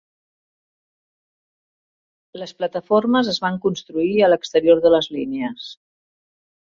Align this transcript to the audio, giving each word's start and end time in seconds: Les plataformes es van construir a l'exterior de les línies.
Les 2.43 2.53
plataformes 2.61 3.29
es 3.33 3.39
van 3.45 3.59
construir 3.65 4.15
a 4.21 4.31
l'exterior 4.31 4.81
de 4.87 4.93
les 4.95 5.11
línies. 5.17 5.69